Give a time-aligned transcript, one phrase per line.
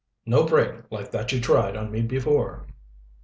[0.25, 2.65] "No break like that you tried on me before."